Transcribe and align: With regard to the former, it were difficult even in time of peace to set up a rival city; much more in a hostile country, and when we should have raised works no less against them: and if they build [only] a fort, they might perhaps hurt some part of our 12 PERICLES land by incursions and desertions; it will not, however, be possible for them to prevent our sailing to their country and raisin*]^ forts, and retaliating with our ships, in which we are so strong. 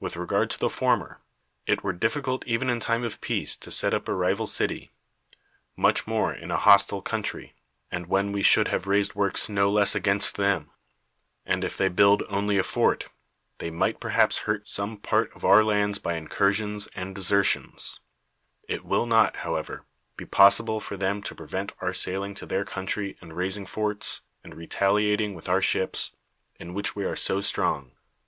With 0.00 0.16
regard 0.16 0.48
to 0.48 0.58
the 0.58 0.70
former, 0.70 1.20
it 1.66 1.84
were 1.84 1.92
difficult 1.92 2.42
even 2.46 2.70
in 2.70 2.80
time 2.80 3.04
of 3.04 3.20
peace 3.20 3.54
to 3.56 3.70
set 3.70 3.92
up 3.92 4.08
a 4.08 4.14
rival 4.14 4.46
city; 4.46 4.92
much 5.76 6.06
more 6.06 6.32
in 6.32 6.50
a 6.50 6.56
hostile 6.56 7.02
country, 7.02 7.54
and 7.90 8.06
when 8.06 8.32
we 8.32 8.42
should 8.42 8.68
have 8.68 8.86
raised 8.86 9.14
works 9.14 9.50
no 9.50 9.70
less 9.70 9.94
against 9.94 10.36
them: 10.36 10.70
and 11.44 11.64
if 11.64 11.76
they 11.76 11.90
build 11.90 12.22
[only] 12.30 12.56
a 12.56 12.62
fort, 12.62 13.08
they 13.58 13.70
might 13.70 14.00
perhaps 14.00 14.38
hurt 14.48 14.66
some 14.66 14.96
part 14.96 15.28
of 15.34 15.44
our 15.44 15.60
12 15.60 15.66
PERICLES 15.66 15.68
land 15.76 16.02
by 16.02 16.14
incursions 16.14 16.86
and 16.94 17.14
desertions; 17.14 18.00
it 18.66 18.86
will 18.86 19.04
not, 19.04 19.36
however, 19.44 19.84
be 20.16 20.24
possible 20.24 20.80
for 20.80 20.96
them 20.96 21.20
to 21.20 21.34
prevent 21.34 21.72
our 21.82 21.92
sailing 21.92 22.34
to 22.34 22.46
their 22.46 22.64
country 22.64 23.18
and 23.20 23.36
raisin*]^ 23.36 23.68
forts, 23.68 24.22
and 24.42 24.54
retaliating 24.54 25.34
with 25.34 25.46
our 25.46 25.60
ships, 25.60 26.12
in 26.58 26.72
which 26.72 26.96
we 26.96 27.04
are 27.04 27.14
so 27.14 27.42
strong. 27.42 27.92